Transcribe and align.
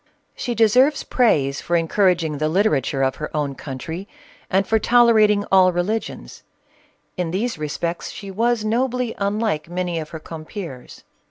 She 0.35 0.55
deserves 0.55 1.03
praise 1.03 1.61
for 1.61 1.75
encouraging 1.75 2.39
the 2.39 2.49
literature 2.49 3.03
of 3.03 3.17
her 3.17 3.29
own 3.37 3.53
country, 3.53 4.07
and 4.49 4.65
for 4.67 4.79
tolerating 4.79 5.45
all 5.51 5.71
religions; 5.71 6.41
in 7.17 7.29
these 7.29 7.59
respects 7.59 8.09
she 8.09 8.31
was 8.31 8.65
nobly 8.65 9.13
unlike 9.19 9.69
many 9.69 9.99
of 9.99 10.09
her 10.09 10.19
compeers. 10.19 11.03